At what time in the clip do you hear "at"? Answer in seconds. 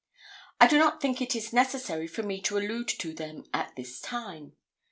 3.53-3.75